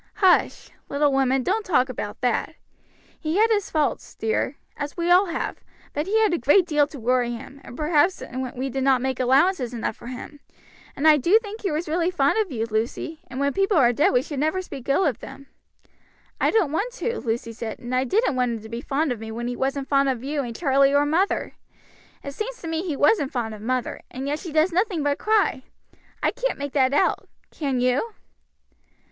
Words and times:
"Hush! 0.15 0.71
little 0.89 1.11
woman, 1.11 1.43
don't 1.43 1.63
talk 1.63 1.87
about 1.87 2.21
that. 2.21 2.55
He 3.19 3.37
had 3.37 3.51
his 3.51 3.69
faults, 3.69 4.15
dear, 4.15 4.57
as 4.75 4.97
we 4.97 5.11
all 5.11 5.27
have, 5.27 5.59
but 5.93 6.07
he 6.07 6.19
had 6.23 6.33
a 6.33 6.39
great 6.39 6.65
deal 6.65 6.87
to 6.87 6.99
worry 6.99 7.33
him, 7.33 7.61
and 7.63 7.77
perhaps 7.77 8.23
we 8.55 8.67
did 8.71 8.83
not 8.83 9.03
make 9.03 9.19
allowances 9.19 9.75
enough 9.75 9.95
for 9.95 10.07
him, 10.07 10.39
and 10.95 11.07
I 11.07 11.17
do 11.17 11.37
think 11.37 11.61
he 11.61 11.69
was 11.69 11.87
really 11.87 12.09
fond 12.09 12.39
of 12.39 12.51
you, 12.51 12.65
Lucy, 12.65 13.19
and 13.27 13.39
when 13.39 13.53
people 13.53 13.77
are 13.77 13.93
dead 13.93 14.09
we 14.11 14.23
should 14.23 14.39
never 14.39 14.59
speak 14.63 14.89
ill 14.89 15.05
of 15.05 15.19
them." 15.19 15.45
"I 16.39 16.49
don't 16.49 16.71
want 16.71 16.91
to," 16.93 17.19
Lucy 17.19 17.53
said, 17.53 17.77
"and 17.77 17.93
I 17.93 18.03
didn't 18.03 18.35
want 18.35 18.53
him 18.53 18.61
to 18.61 18.69
be 18.69 18.81
fond 18.81 19.11
of 19.11 19.19
me 19.19 19.31
when 19.31 19.47
he 19.47 19.55
wasn't 19.55 19.87
fond 19.87 20.09
of 20.09 20.23
you 20.23 20.41
and 20.41 20.55
Charlie 20.55 20.95
or 20.95 21.05
mother. 21.05 21.53
It 22.23 22.33
seems 22.33 22.59
to 22.63 22.67
me 22.67 22.81
he 22.83 22.97
wasn't 22.97 23.31
fond 23.31 23.53
of 23.53 23.61
mother, 23.61 24.01
and 24.09 24.27
yet 24.27 24.39
she 24.39 24.51
does 24.51 24.71
nothing 24.73 25.03
but 25.03 25.19
cry; 25.19 25.61
I 26.23 26.31
can't 26.31 26.57
make 26.57 26.73
that 26.73 26.91
out, 26.91 27.29
can 27.51 27.79
you?" 27.79 28.15